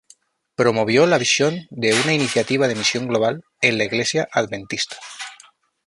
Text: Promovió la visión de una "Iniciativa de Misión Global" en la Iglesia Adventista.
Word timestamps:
Promovió 0.55 1.05
la 1.05 1.19
visión 1.19 1.67
de 1.69 1.93
una 1.93 2.15
"Iniciativa 2.15 2.67
de 2.67 2.73
Misión 2.73 3.05
Global" 3.07 3.43
en 3.61 3.77
la 3.77 3.83
Iglesia 3.83 4.27
Adventista. 4.31 4.97